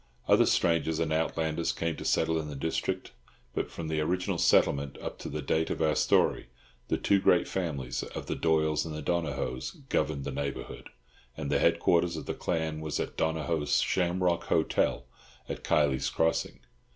[0.27, 3.11] Other strangers and outlanders came to settle in the district,
[3.53, 6.47] but from the original settlement up to the date of our story
[6.87, 10.89] the two great families of the Doyles and the Donohoes governed the neighbourhood,
[11.37, 15.05] and the headquarters of the clans was at Donohoe's "Shamrock Hotel,"
[15.47, 16.61] at Kiley's Crossing.